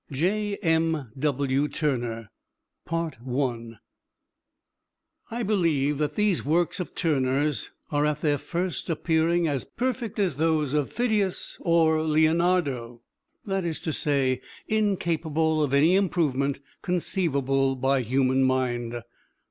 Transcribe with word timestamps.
J.M.W. 0.11 1.67
TURNER 1.67 2.31
I 2.91 3.11
believe 5.45 5.97
that 5.99 6.15
these 6.15 6.43
works 6.43 6.79
of 6.79 6.95
Turner's 6.95 7.69
are 7.91 8.07
at 8.07 8.21
their 8.21 8.39
first 8.39 8.89
appearing 8.89 9.47
as 9.47 9.63
perfect 9.65 10.17
as 10.17 10.37
those 10.37 10.73
of 10.73 10.91
Phidias 10.91 11.59
or 11.61 12.01
Leonardo, 12.01 13.03
that 13.45 13.63
is 13.63 13.79
to 13.81 13.93
say, 13.93 14.41
incapable 14.67 15.61
of 15.61 15.71
any 15.71 15.95
improvement 15.95 16.61
conceivable 16.81 17.75
by 17.75 18.01
human 18.01 18.41
mind. 18.43 19.03